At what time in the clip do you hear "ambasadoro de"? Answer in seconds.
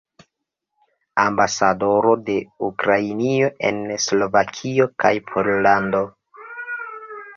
1.23-2.37